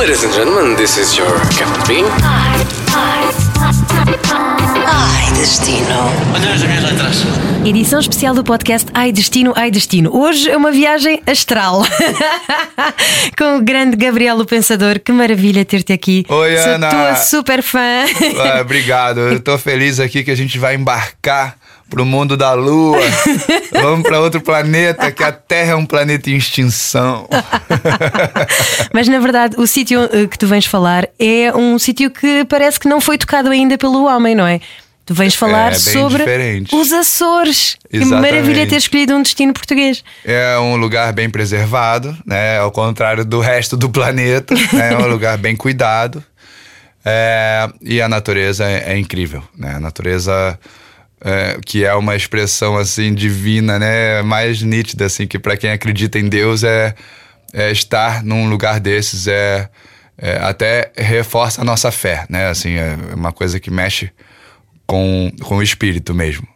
[0.00, 2.06] Ladies and gentlemen, this is your Captain Bean.
[4.86, 6.08] Ai, destino.
[6.34, 7.16] Onde as minhas letras?
[7.66, 10.16] Edição especial do podcast Ai Destino, Ai Destino.
[10.16, 11.82] Hoje é uma viagem astral
[13.36, 14.98] com o grande Gabriel o Pensador.
[15.00, 16.24] Que maravilha ter-te aqui.
[16.30, 16.88] Oi, Sou Ana.
[16.88, 18.06] tua super fã.
[18.38, 19.20] Ah, obrigado.
[19.20, 21.58] Eu tô feliz aqui que a gente vai embarcar
[21.90, 22.98] pro mundo da Lua.
[23.72, 27.28] Vamos para outro planeta, que a Terra é um planeta em extinção.
[28.94, 32.78] Mas na verdade, o sítio eh, que tu vens falar é um sítio que parece
[32.78, 34.60] que não foi tocado ainda pelo homem, não é?
[35.04, 36.74] Tu vens falar bem sobre diferente.
[36.74, 37.76] os Açores.
[37.90, 38.32] Que Exatamente.
[38.32, 40.04] maravilha ter escolhido um destino português.
[40.24, 42.58] É um lugar bem preservado, né?
[42.58, 44.54] Ao contrário do resto do planeta.
[44.72, 44.92] né?
[44.92, 46.22] É um lugar bem cuidado.
[47.04, 49.74] É, e a natureza é, é incrível, né?
[49.74, 50.56] A natureza
[51.22, 54.22] é, que é uma expressão assim divina, né?
[54.22, 56.94] Mais nítida assim que para quem acredita em Deus é,
[57.52, 59.68] é estar num lugar desses é,
[60.16, 62.48] é até reforça a nossa fé, né?
[62.48, 64.10] Assim é uma coisa que mexe
[64.86, 66.46] com, com o espírito mesmo.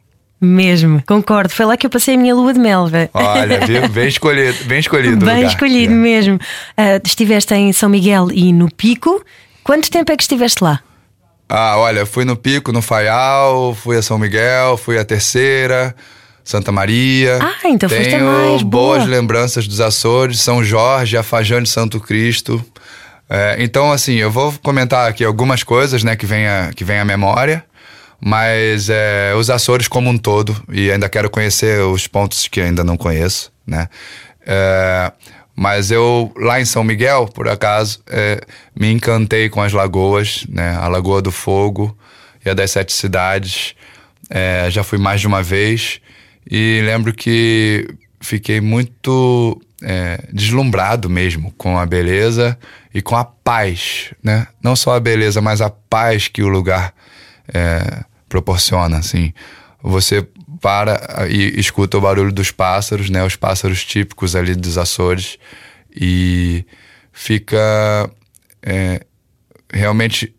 [0.40, 1.52] Mesmo, concordo.
[1.54, 2.86] Foi lá que eu passei a minha lua de mel.
[3.14, 3.60] Olha?
[3.88, 5.24] Bem escolhido, bem escolhido.
[5.24, 5.48] Bem lugar.
[5.48, 5.96] escolhido É.
[5.96, 6.38] mesmo.
[6.76, 9.24] Ah, estiveste em São Miguel e no Pico.
[9.62, 10.80] Quanto tempo é que estiveste lá?
[11.48, 15.94] Ah, olha, fui no Pico, no Faial, fui a São Miguel, fui a Terceira,
[16.42, 17.38] Santa Maria.
[17.40, 18.96] Ah, então foste Tenho mais, boa.
[18.96, 22.64] boas lembranças dos Açores, São Jorge, Afajã de Santo Cristo.
[23.28, 26.98] É, então, assim, eu vou comentar aqui algumas coisas, né, que vem a, que vem
[26.98, 27.64] à memória,
[28.20, 32.84] mas é, os Açores como um todo, e ainda quero conhecer os pontos que ainda
[32.84, 33.88] não conheço, né.
[34.46, 35.10] É,
[35.56, 38.40] mas eu, lá em São Miguel, por acaso, é,
[38.74, 41.96] me encantei com as lagoas, né, a Lagoa do Fogo
[42.44, 43.74] e a das Sete Cidades.
[44.28, 46.00] É, já fui mais de uma vez
[46.50, 47.86] e lembro que
[48.20, 52.58] fiquei muito é, deslumbrado mesmo com a beleza
[52.92, 54.46] e com a paz, né?
[54.62, 56.94] Não só a beleza, mas a paz que o lugar
[57.52, 59.32] é, proporciona, assim.
[59.86, 60.26] Você
[60.62, 63.22] para e escuta o barulho dos pássaros, né?
[63.22, 65.38] Os pássaros típicos ali dos Açores
[65.94, 66.64] e
[67.12, 68.10] fica
[68.62, 69.04] é,
[69.70, 70.34] realmente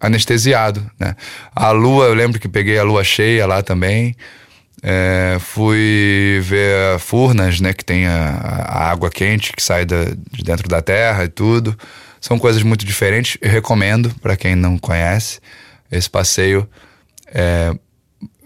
[0.00, 1.14] anestesiado, né?
[1.54, 4.16] A lua, eu lembro que peguei a lua cheia lá também.
[4.82, 7.74] É, fui ver Furnas, né?
[7.74, 8.30] Que tem a,
[8.64, 11.76] a água quente que sai da- de dentro da terra e tudo.
[12.18, 13.36] São coisas muito diferentes.
[13.42, 15.38] Eu recomendo para quem não conhece.
[15.92, 16.66] Esse passeio
[17.26, 17.74] é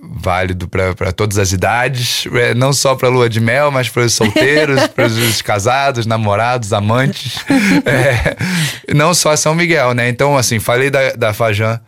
[0.07, 4.13] válido para todas as idades, é, não só para lua de mel, mas para os
[4.13, 7.37] solteiros, para os casados, namorados, amantes.
[7.87, 10.09] É, não só São Miguel, né?
[10.09, 11.81] Então, assim, falei da, da Fajã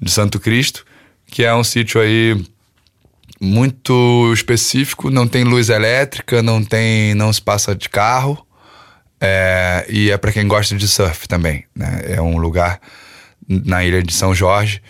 [0.00, 0.84] de Santo Cristo,
[1.26, 2.40] que é um sítio aí
[3.40, 8.46] muito específico, não tem luz elétrica, não tem, não se passa de carro.
[9.20, 12.02] É, e é para quem gosta de surf também, né?
[12.04, 12.80] É um lugar
[13.48, 14.80] na ilha de São Jorge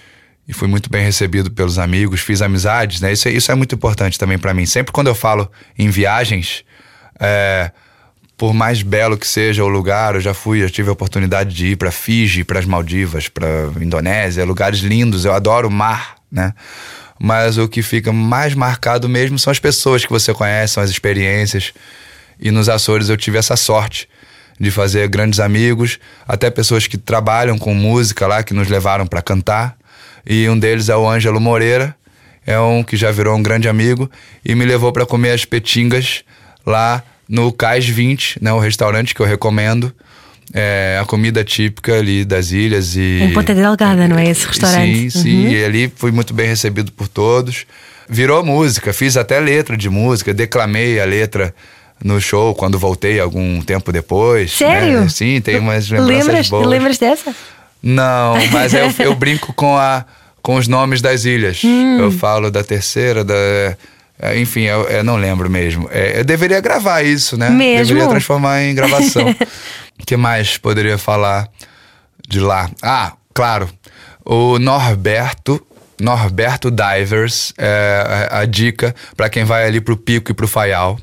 [0.47, 3.12] e fui muito bem recebido pelos amigos, fiz amizades, né?
[3.12, 4.66] Isso, é- isso é muito importante também para mim.
[4.66, 6.65] Sempre quando eu falo em viagens,
[7.19, 7.71] é,
[8.37, 11.69] por mais belo que seja o lugar, eu já fui, já tive a oportunidade de
[11.69, 15.25] ir para Fiji, para as Maldivas, para Indonésia, lugares lindos.
[15.25, 16.53] Eu adoro o mar, né?
[17.19, 20.91] Mas o que fica mais marcado mesmo são as pessoas que você conhece, são as
[20.91, 21.72] experiências.
[22.41, 24.09] E nos Açores eu tive essa sorte
[24.59, 29.22] de fazer grandes amigos, até pessoas que trabalham com música lá, que nos levaram para
[29.22, 29.76] cantar.
[30.27, 31.95] E um deles é o Ângelo Moreira,
[32.47, 34.11] é um que já virou um grande amigo
[34.45, 36.23] e me levou para comer as petingas
[36.67, 39.93] lá no Cais 20, né, o restaurante que eu recomendo.
[40.53, 44.47] É a comida típica ali das ilhas e Em Ponta Delgada, não é esse Sim,
[44.49, 45.11] restaurante?
[45.11, 45.51] sim, Uhum.
[45.53, 47.65] e ali fui muito bem recebido por todos.
[48.09, 51.55] Virou música, fiz até letra de música, declamei a letra
[52.05, 54.53] no show quando voltei algum tempo depois.
[54.53, 55.01] Sério?
[55.01, 55.09] né?
[55.09, 56.67] Sim, tem umas lembranças Lembras, boas.
[56.67, 57.35] lembras dessa?
[57.84, 60.06] Não, mas eu, eu brinco com, a,
[60.43, 61.62] com os nomes das ilhas.
[61.62, 61.99] Hum.
[62.00, 63.34] Eu falo da terceira, da.
[64.19, 65.87] é, Enfim, eu, eu não lembro mesmo.
[65.93, 67.50] É, eu deveria gravar isso, né?
[67.50, 67.87] Mesmo?
[67.89, 69.35] Deveria transformar em gravação.
[69.97, 71.49] O que mais poderia falar
[72.29, 72.69] de lá?
[72.82, 73.70] Ah, claro.
[74.25, 75.64] O Norberto.
[76.00, 80.99] Norberto Divers é a, a dica para quem vai ali pro Pico e pro Faial.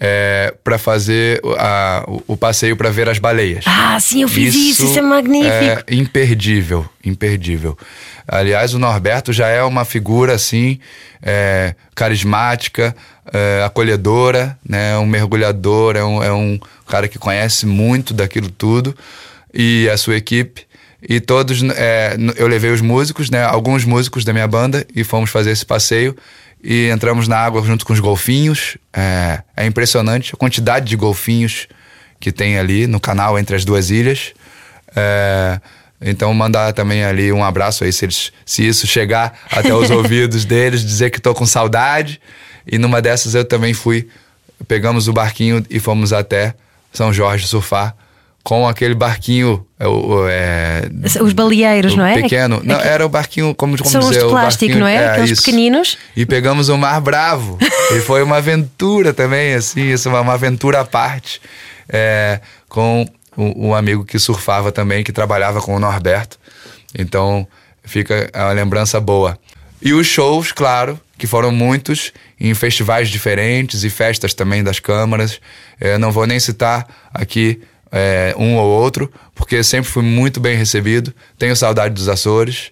[0.00, 3.64] É, para fazer o- a- o, o passeio para ver as baleias.
[3.66, 5.52] Ah, sim, eu fiz isso, isso é magnífico.
[5.88, 7.76] É imperdível, imperdível.
[8.26, 10.78] Aliás, o Norberto já é uma figura assim,
[11.20, 12.94] é, carismática,
[13.32, 14.96] é, acolhedora, né?
[14.98, 18.94] Um mergulhador, é um, é um cara que conhece muito daquilo tudo
[19.52, 20.62] e a sua equipe.
[21.08, 23.44] E todos, é, eu levei os músicos, né?
[23.44, 26.16] Alguns músicos da minha banda e fomos fazer esse passeio
[26.62, 28.76] e entramos na água junto com os golfinhos.
[28.92, 31.68] É, é impressionante a quantidade de golfinhos
[32.20, 34.32] que tem ali no canal entre as duas ilhas.
[34.94, 35.60] É,
[36.00, 40.44] então mandar também ali um abraço aí se, eles, se isso chegar até os ouvidos
[40.44, 42.20] deles, dizer que tô com saudade.
[42.66, 44.08] E numa dessas eu também fui,
[44.66, 46.54] pegamos o barquinho e fomos até
[46.92, 47.96] São Jorge surfar
[48.48, 49.62] com aquele barquinho.
[49.78, 50.88] é, o- é,
[51.20, 52.14] Os baleeiros, não é?
[52.22, 52.62] Pequeno.
[52.64, 55.06] Não, era o barquinho, como, como São os dizer, de o plástico, não é?
[55.10, 55.98] Aqueles pequeninos.
[56.16, 57.58] E pegamos o Mar Bravo.
[57.94, 61.42] e foi uma aventura também, assim, isso uma, aventura à parte.
[61.90, 62.40] é,
[62.70, 63.06] com
[63.36, 66.38] o, o amigo que surfava também, que trabalhava com o Norberto.
[66.98, 67.46] Então
[67.84, 69.38] fica uma lembrança boa.
[69.82, 75.38] E os shows, claro, que foram muitos, em festivais diferentes e festas também das câmaras.
[75.78, 77.60] É, não vou nem citar aqui
[77.92, 81.14] é, um ou outro, porque sempre fui muito bem recebido.
[81.38, 82.70] Tenho saudade dos Açores.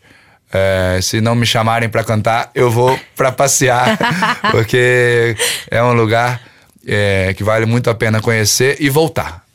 [0.53, 3.99] É, se não me chamarem para cantar, eu vou para passear,
[4.53, 5.37] porque
[5.71, 6.41] é um lugar
[6.87, 9.46] é, que vale muito a pena conhecer e voltar.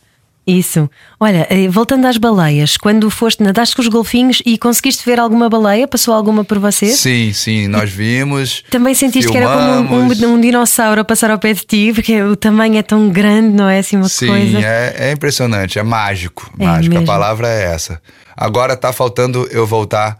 [0.58, 0.90] Isso.
[1.20, 5.50] Olha, eh, voltando às baleias, quando foste, nadaste com os golfinhos e conseguiste ver alguma
[5.50, 5.88] baleia?
[5.88, 6.88] Passou alguma por você?
[6.88, 8.64] Sim, sim, nós vimos.
[8.70, 10.22] Também sentiste que era como um, filmamos.
[10.22, 13.56] um- um dinossauro a passar ao pé de ti, porque o tamanho é tão grande,
[13.56, 14.60] não é assim uma Sim, coisa?
[14.60, 16.52] é, é impressionante, é mágico.
[16.60, 17.06] É mágico, a mesmo.
[17.06, 18.02] palavra é essa.
[18.36, 20.18] Agora tá faltando eu voltar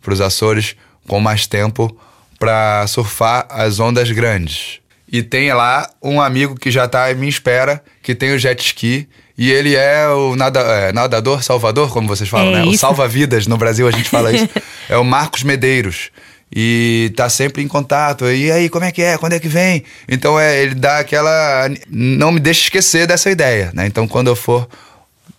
[0.00, 0.76] para os Açores
[1.08, 1.94] com mais tempo
[2.38, 4.80] para surfar as ondas grandes.
[5.10, 8.60] E tem lá um amigo que já tá à minha espera, que tem o jet
[8.64, 9.08] ski.
[9.36, 12.64] E ele é o nada, é, nadador salvador, como vocês falam, É né?
[12.64, 12.78] O isso.
[12.78, 14.48] salva-vidas, no Brasil a gente fala isso.
[14.88, 16.10] é o Marcos Medeiros.
[16.54, 18.26] E tá sempre em contato.
[18.30, 19.18] E aí, como é que é?
[19.18, 19.82] Quando é que vem?
[20.08, 21.68] Então é, ele dá aquela.
[21.88, 23.86] Não me deixa esquecer dessa ideia, né?
[23.86, 24.68] Então quando eu for,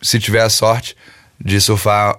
[0.02, 0.96] se tiver a sorte
[1.40, 2.18] de surfar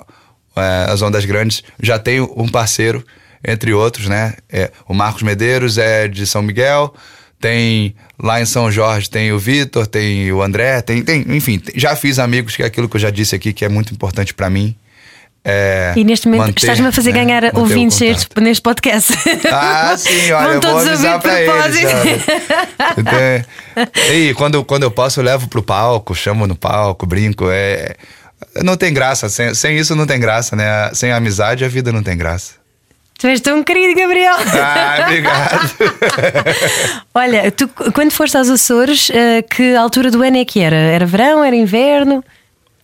[0.57, 3.05] é, as ondas grandes, já tenho um parceiro,
[3.47, 4.35] entre outros, né?
[4.51, 6.95] É, o Marcos Medeiros é de São Miguel.
[7.39, 11.79] Tem lá em São Jorge, tem o Vitor, tem o André, tem, tem enfim, tem-
[11.79, 14.33] já fiz amigos, que é aquilo que eu já disse aqui, que é muito importante
[14.33, 14.75] pra mim.
[15.49, 17.25] É E neste momento estás-me a fazer né?
[17.25, 19.13] ganhar ouvintes neste, neste podcast.
[19.53, 21.21] Ah, sim, olha, Vão eu vou todos avisar
[21.71, 23.45] de eles.
[24.13, 27.49] E quando, quando eu posso, eu levo pro palco, chamo no palco, brinco.
[27.49, 27.95] É,
[28.65, 30.91] não tem graça, sem, sem isso não tem graça, né?
[30.93, 32.55] Sem amizade a vida não tem graça.
[33.19, 34.35] Tu és tão querido, Gabriel.
[34.61, 35.71] Ah, obrigado.
[37.15, 40.77] Olha, tu quando foste aos Açores, eh, que altura do ano é que era?
[40.77, 41.43] Era verão?
[41.45, 42.23] Era inverno?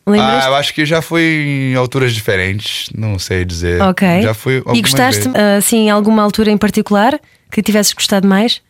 [0.06, 0.46] ah, Lembras?
[0.46, 3.80] eu acho que já fui em alturas diferentes, não sei dizer.
[3.82, 4.22] ok.
[4.22, 5.34] Já fui e gostaste, vezes.
[5.34, 7.18] eh, assim, alguma altura em particular
[7.50, 8.60] que tivesses gostado mais?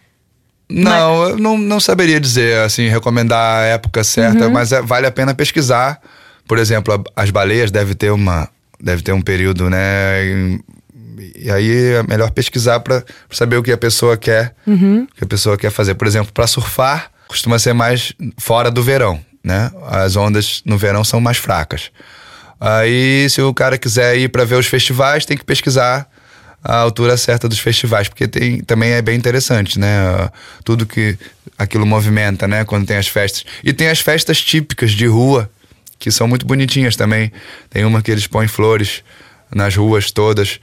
[0.71, 4.53] Não, eu não, não saberia dizer, assim, recomendar a época certa, Uhum.
[4.53, 6.01] mas é- vale a pena pesquisar.
[6.49, 8.49] Por exemplo, as baleias deve ter uma,
[8.81, 10.59] deve ter um período, né?
[11.37, 15.05] E, aí é melhor pesquisar para saber o que a pessoa quer, Uhum.
[15.11, 15.95] o que a pessoa quer fazer.
[15.95, 19.71] Por exemplo, para surfar costuma ser mais fora do verão, né?
[19.87, 21.91] As ondas no verão são mais fracas.
[22.61, 26.07] Aí, se o cara quiser ir para ver os festivais, tem que pesquisar
[26.63, 30.29] a altura certa dos festivais, porque tem, também é bem interessante, né?
[30.65, 31.19] Tudo que
[31.59, 32.65] aquilo movimenta, né?
[32.65, 33.45] Quando tem as festas.
[33.65, 35.51] E tem as festas típicas de rua,
[35.99, 37.33] que são muito bonitinhas também.
[37.69, 39.03] Tem uma que eles põem flores
[39.53, 40.61] nas ruas todas.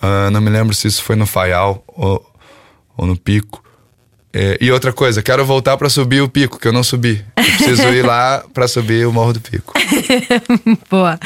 [0.00, 2.24] Ah, não me lembro se isso foi no Faial ou,
[2.96, 3.62] ou no Pico.
[4.32, 7.24] É, e outra coisa, quero voltar para subir o pico, que eu não subi.
[7.36, 9.74] Eu preciso ir lá para subir o Morro do Pico.
[10.88, 11.18] Boa.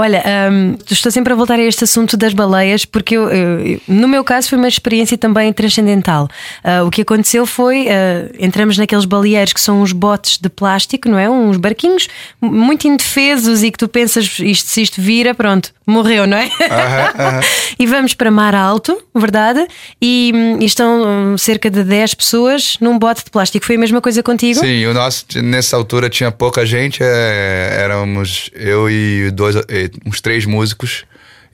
[0.00, 4.08] Olha, hum, estou sempre a voltar a este assunto das baleias, porque eu, eu- no
[4.08, 6.26] meu caso foi uma experiência também transcendental.
[6.64, 11.06] Ah, o que aconteceu foi, ah, entramos naqueles baleeiros que são uns botes de plástico,
[11.06, 11.28] não é?
[11.28, 12.08] Uns barquinhos
[12.40, 16.48] muito indefesos e que tu pensas, isto, se isto vira, pronto, morreu, não é?
[17.78, 19.66] E vamos para Mar Alto, verdade?
[20.00, 21.02] E, e estão
[21.32, 23.66] hum, cerca de 10 pessoas num bote de plástico.
[23.66, 24.60] Foi a mesma coisa contigo?
[24.60, 30.20] Sim, o nosso, nessa altura tinha pouca gente, é, éramos eu e dois, e uns
[30.20, 31.04] três músicos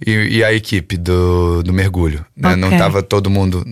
[0.04, 2.24] e, e a equipe do, do mergulho.
[2.36, 2.56] né?
[2.56, 2.78] Não Ok.
[2.78, 3.64] tava todo mundo.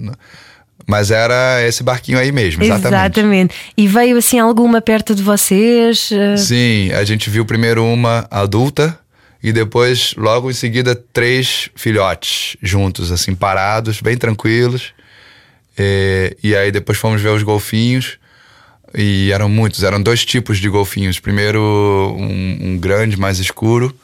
[0.86, 2.94] Mas era esse barquinho aí mesmo, exatamente.
[2.94, 3.54] Exatamente.
[3.76, 6.10] E veio assim alguma perto de vocês?
[6.36, 8.98] Sim, a gente viu primeiro uma adulta
[9.42, 14.92] e depois, logo em seguida, três filhotes juntos, assim, parados, bem tranquilos.
[15.78, 18.18] E, e aí depois fomos ver os golfinhos.
[18.96, 21.18] E eram muitos, eram dois tipos de golfinhos.
[21.18, 21.60] Primeiro
[22.18, 23.94] um, um grande, mais escuro,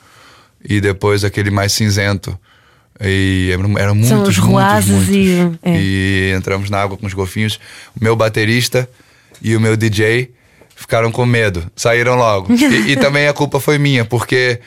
[0.64, 2.38] e depois aquele mais cinzento.
[3.00, 5.08] E eram, eram muitos, São os muitos, muitos.
[5.14, 5.80] e- é.
[5.80, 7.58] E entramos na água com os golfinhos.
[7.98, 8.88] O meu baterista
[9.40, 10.30] e o meu DJ
[10.76, 12.52] ficaram com medo, saíram logo.
[12.54, 14.60] E, e também a culpa foi minha, porque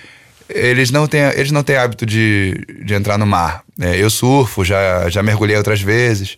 [0.49, 3.63] eles não têm, eles não têm hábito de, de entrar no mar.
[3.79, 6.37] É, eu surfo, já, já mergulhei outras vezes.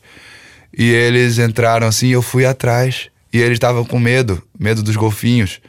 [0.78, 3.08] E eles entraram assim, eu fui atrás.
[3.32, 5.60] E eles estavam com medo, medo dos golfinhos.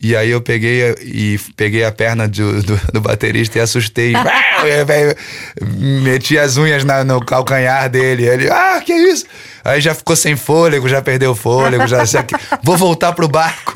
[0.00, 4.12] E aí eu peguei e peguei a perna do, do, do baterista e assustei.
[6.02, 8.26] Meti as unhas na, no calcanhar dele.
[8.26, 9.24] Ele, ah, que isso?
[9.64, 12.24] Aí já ficou sem fôlego, já perdeu o fôlego, já, já
[12.62, 13.72] vou voltar pro barco.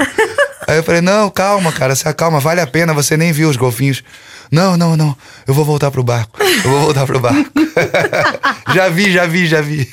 [0.66, 3.56] Aí eu falei, não, calma, cara, se acalma, vale a pena, você nem viu os
[3.56, 4.02] golfinhos.
[4.50, 5.16] Não, não, não.
[5.46, 6.42] Eu vou voltar pro barco.
[6.42, 7.50] Eu vou voltar pro barco.
[8.74, 9.88] já vi, já vi, já vi.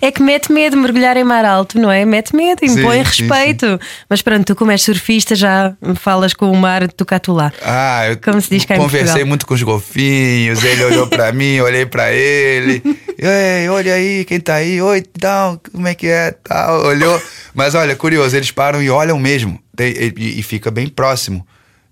[0.00, 2.04] é que mete medo mergulhar em mar alto, não é?
[2.04, 3.66] Mete medo, impõe sim, respeito.
[3.66, 4.04] Sim, sim.
[4.08, 7.52] Mas pronto, tu como és surfista já falas com o mar tu cá tu lá.
[7.62, 11.60] Ah, eu como se diz cá conversei muito com os golfinhos, ele olhou para mim,
[11.60, 12.82] olhei para ele.
[13.16, 14.82] Ei, olha aí, quem tá aí?
[14.82, 16.32] Oi, então, como é que é?
[16.32, 17.20] Tal, olhou.
[17.54, 19.58] Mas olha, curioso, eles param e olham mesmo.
[19.78, 21.46] E, e fica bem próximo.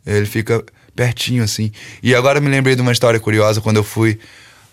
[0.04, 1.72] Ele fica pertinho assim.
[2.02, 4.18] E agora me lembrei de uma história curiosa quando eu fui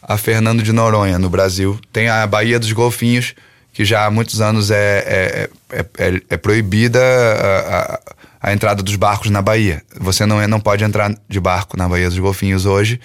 [0.01, 1.79] a Fernando de Noronha, no Brasil.
[1.91, 3.35] Tem a Baía dos Golfinhos,
[3.73, 8.95] que já há muitos anos é, é, é, é proibida a, a, a, entrada dos
[8.95, 9.81] barcos na Baía.
[9.99, 12.99] Você não, é, não pode entrar de barco na Baía dos Golfinhos hoje.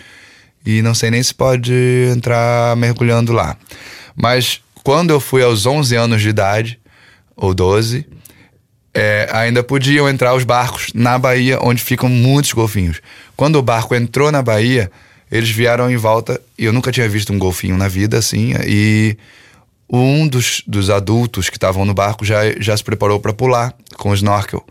[0.65, 1.73] E não sei nem se pode
[2.11, 3.57] entrar mergulhando lá.
[4.17, 6.81] Mas quando eu fui aos 11 anos de idade,
[7.37, 8.07] ou 12,
[8.95, 13.01] é, ainda podiam entrar os barcos na Bahia, onde ficam muitos golfinhos.
[13.37, 14.91] Quando o barco entrou na Bahia,
[15.31, 19.17] eles vieram em volta, e eu nunca tinha visto um golfinho na vida assim, e
[19.91, 24.11] um dos, dos adultos que estavam no barco já, já se preparou para pular com
[24.11, 24.65] o snorkel.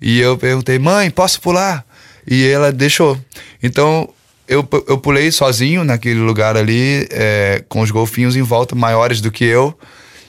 [0.00, 1.84] E eu perguntei, mãe, posso pular?
[2.26, 3.18] E ela deixou.
[3.62, 4.08] Então
[4.46, 9.30] eu, eu pulei sozinho naquele lugar ali, é, com os golfinhos em volta, maiores do
[9.30, 9.76] que eu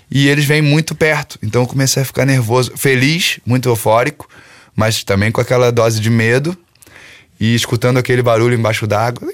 [0.10, 1.38] e eles vêm muito perto.
[1.42, 4.28] Então eu comecei a ficar nervoso, feliz, muito eufórico,
[4.76, 6.58] mas também com aquela dose de medo
[7.40, 9.28] e escutando aquele barulho embaixo d'água,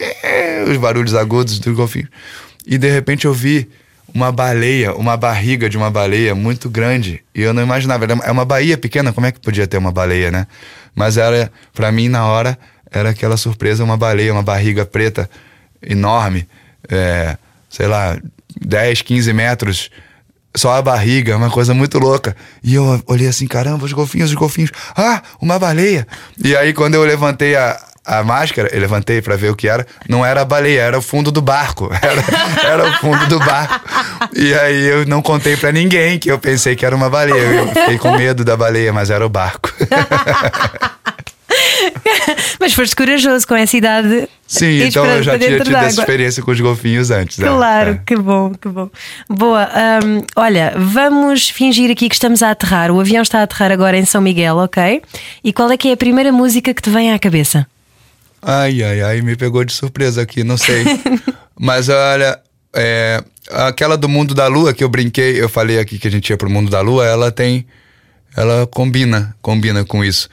[0.69, 2.07] os barulhos agudos do golfinho.
[2.65, 3.69] E de repente eu vi
[4.13, 7.21] uma baleia, uma barriga de uma baleia muito grande.
[7.33, 8.05] E eu não imaginava.
[8.23, 10.47] É uma baía pequena, como é que podia ter uma baleia, né?
[10.95, 12.57] Mas era, para mim, na hora,
[12.89, 15.29] era aquela surpresa, uma baleia, uma barriga preta
[15.81, 16.47] enorme,
[16.89, 17.37] é,
[17.69, 18.17] sei lá,
[18.59, 19.91] 10, 15 metros
[20.55, 22.35] só a barriga, uma coisa muito louca.
[22.63, 24.71] E eu olhei assim, caramba, os golfinhos, os golfinhos.
[24.95, 26.07] Ah, uma baleia.
[26.43, 29.85] E aí quando eu levantei a, a máscara, eu levantei para ver o que era,
[30.07, 31.89] não era a baleia, era o fundo do barco.
[32.01, 32.23] Era,
[32.63, 33.81] era o fundo do barco.
[34.35, 37.35] E aí eu não contei para ninguém que eu pensei que era uma baleia.
[37.35, 39.71] Eu fiquei com medo da baleia, mas era o barco.
[42.59, 44.27] Mas foste corajoso com essa idade.
[44.47, 47.39] Sim, então eu já tinha tido essa experiência com os golfinhos antes.
[47.39, 47.47] É.
[47.47, 48.01] Claro, é.
[48.05, 48.89] que bom, que bom.
[49.29, 49.69] Boa,
[50.03, 52.91] um, olha, vamos fingir aqui que estamos a aterrar.
[52.91, 55.01] O avião está a aterrar agora em São Miguel, ok?
[55.43, 57.67] E qual é que é a primeira música que te vem à cabeça?
[58.41, 60.83] Ai, ai, ai, me pegou de surpresa aqui, não sei.
[61.59, 62.39] Mas olha,
[62.73, 66.29] é, aquela do Mundo da Lua que eu brinquei, eu falei aqui que a gente
[66.29, 67.65] ia pro Mundo da Lua, ela tem.
[68.37, 70.29] Ela combina, combina com isso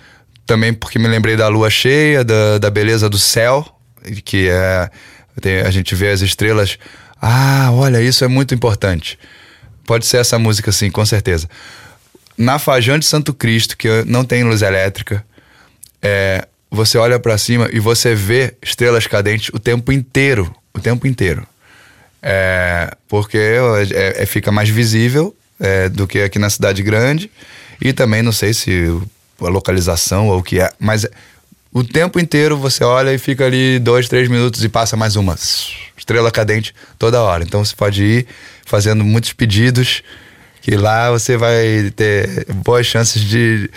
[0.46, 3.66] também porque me lembrei da lua cheia, da, da beleza do céu,
[4.24, 4.90] que é.
[5.40, 6.78] Tem, a gente vê as estrelas.
[7.20, 9.18] Ah, olha, isso é muito importante.
[9.86, 11.48] Pode ser essa música, sim, com certeza.
[12.36, 15.24] Na Fajã de Santo Cristo, que não tem luz elétrica,
[16.02, 20.54] é, você olha para cima e você vê estrelas cadentes o tempo inteiro.
[20.74, 21.46] O tempo inteiro.
[22.22, 27.30] É, porque é, é fica mais visível é, do que aqui na cidade grande.
[27.80, 28.88] E também não sei se
[29.46, 31.06] a localização ou o que é, mas
[31.72, 35.36] o tempo inteiro você olha e fica ali dois, três minutos e passa mais uma
[35.96, 37.42] estrela cadente toda hora.
[37.42, 38.26] Então você pode ir
[38.66, 40.02] fazendo muitos pedidos
[40.60, 43.70] que lá você vai ter boas chances de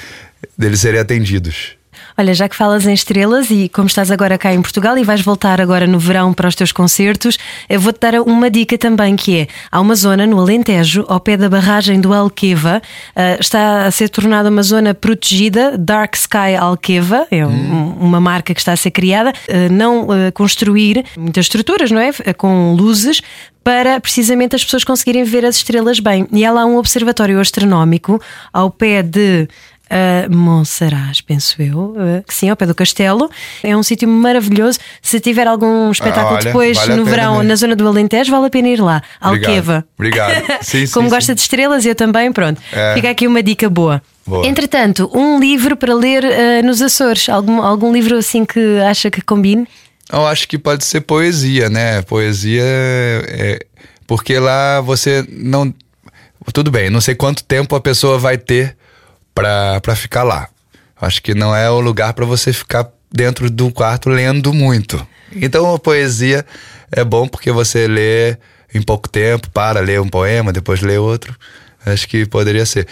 [0.57, 1.75] deles serem atendidos.
[2.17, 5.21] Olha, já que falas em estrelas e como estás agora cá em Portugal e vais
[5.21, 9.39] voltar agora no verão para os teus concertos, eu vou-te dar uma dica também que
[9.39, 12.81] é, há uma zona no Alentejo, ao pé da barragem do Alqueva,
[13.15, 18.53] uh, está a ser tornada uma zona protegida, Dark Sky Alqueva, é um, uma marca
[18.53, 22.13] que está a ser criada, uh, não uh, construir muitas estruturas, não é?
[22.37, 23.21] Com luzes,
[23.65, 26.27] para precisamente as pessoas conseguirem ver as estrelas bem.
[26.31, 28.21] E há lá um observatório astronómico
[28.53, 29.47] ao pé de
[29.85, 33.29] Uh, Monsaraz, penso eu, uh, que sim, ao pé do castelo.
[33.63, 34.79] É um sítio maravilhoso.
[35.01, 38.49] Se tiver algum espetáculo Olha, depois vale no verão na zona do Alentejo, vale a
[38.49, 39.03] pena ir lá.
[39.21, 39.85] Alqueva.
[39.95, 40.33] Obrigado.
[40.61, 41.35] Sim, Como sim, gosta sim.
[41.35, 42.59] de estrelas, eu também, pronto.
[42.71, 42.95] É.
[42.95, 44.01] Fica aqui uma dica boa.
[44.25, 44.45] boa.
[44.47, 47.29] Entretanto, um livro para ler uh, nos Açores.
[47.29, 49.67] Algum, algum livro assim que acha que combine?
[50.11, 52.01] Eu acho que pode ser poesia, né?
[52.01, 53.59] Poesia é.
[54.07, 55.73] Porque lá você não.
[56.53, 58.75] Tudo bem, não sei quanto tempo a pessoa vai ter
[59.35, 60.47] para ficar lá.
[60.99, 65.05] Acho que não é o lugar para você ficar dentro do quarto lendo muito.
[65.35, 66.45] Então a poesia
[66.91, 68.37] é bom porque você lê
[68.73, 71.35] em pouco tempo, para ler um poema, depois lê outro.
[71.85, 72.87] Acho que poderia ser.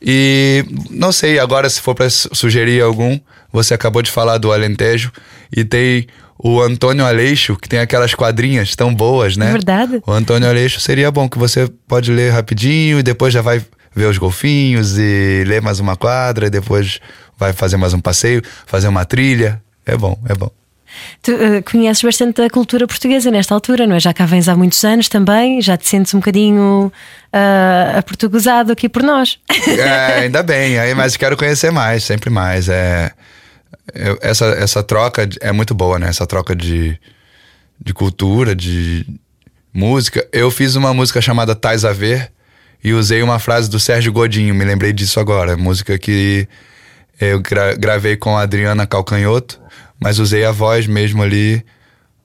[0.00, 3.18] E não sei, agora se for para sugerir algum,
[3.52, 5.12] você acabou de falar do Alentejo
[5.54, 6.06] e tem
[6.36, 9.50] o Antônio Aleixo, que tem aquelas quadrinhas tão boas, né?
[9.50, 10.02] É verdade.
[10.04, 13.62] O Antônio Aleixo seria bom, que você pode ler rapidinho e depois já vai
[13.94, 17.00] ver os golfinhos e ler mais uma quadra e depois
[17.38, 19.62] vai fazer mais um passeio, fazer uma trilha.
[19.84, 20.50] É bom, é bom.
[21.22, 24.00] Tu uh, conheces bastante a cultura portuguesa nesta altura, não é?
[24.00, 26.92] Já cá vens há muitos anos também, já te sentes um bocadinho
[27.32, 29.38] uh, aportuguesado aqui por nós.
[29.66, 32.68] É, ainda bem, mas quero conhecer mais, sempre mais.
[32.68, 33.10] É,
[33.94, 36.08] eu, essa, essa troca é muito boa, né?
[36.08, 36.98] Essa troca de,
[37.80, 39.06] de cultura, de
[39.72, 40.26] música.
[40.32, 42.30] Eu fiz uma música chamada Tais a Ver
[42.82, 45.56] e usei uma frase do Sérgio Godinho, me lembrei disso agora.
[45.56, 46.48] Música que
[47.20, 49.62] eu gra gravei com a Adriana Calcanhoto
[50.02, 51.64] mas usei a voz mesmo ali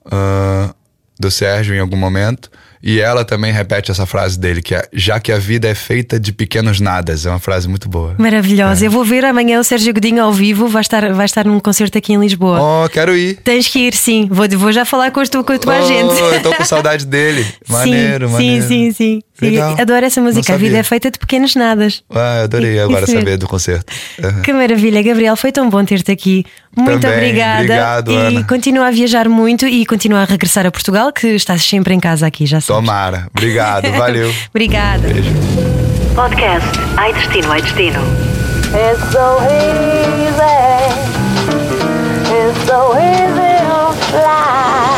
[0.06, 0.74] uh,
[1.18, 2.50] do Sérgio em algum momento.
[2.80, 6.18] E ela também repete essa frase dele, que é já que a vida é feita
[6.18, 7.26] de pequenos nadas.
[7.26, 8.14] É uma frase muito boa.
[8.18, 8.84] Maravilhosa.
[8.84, 8.86] É.
[8.86, 11.98] Eu vou ver amanhã o Sérgio Godinho ao vivo, vai estar, vai estar num concerto
[11.98, 12.60] aqui em Lisboa.
[12.60, 13.36] Oh, quero ir.
[13.42, 14.28] Tens que ir, sim.
[14.30, 16.20] Vou, vou já falar com a tua, com a tua oh, agente.
[16.20, 17.44] Eu tô com saudade dele.
[17.68, 18.62] Maneiro, sim, maneiro.
[18.62, 19.22] Sim, sim, sim.
[19.40, 19.76] Legal.
[19.80, 20.54] Adoro essa música.
[20.54, 22.02] A vida é feita de pequenos nadas.
[22.10, 23.92] Ah, adorei agora saber do concerto.
[24.22, 24.42] Uhum.
[24.42, 25.36] Que maravilha, Gabriel.
[25.36, 26.44] Foi tão bom ter-te aqui.
[26.76, 27.16] Muito Também.
[27.18, 27.62] obrigada.
[27.62, 28.44] Obrigado, e Ana.
[28.44, 32.26] continua a viajar muito e continua a regressar a Portugal, que estás sempre em casa
[32.26, 32.66] aqui, já sabes.
[32.86, 33.26] Tomara.
[33.36, 34.32] Obrigado, valeu.
[34.50, 35.06] obrigada.
[35.08, 35.30] Beijo.
[36.14, 36.66] Podcast
[36.96, 38.00] Ai Destino, Ai Destino.
[38.68, 40.58] It's so easy.
[42.30, 44.97] It's so easy to fly.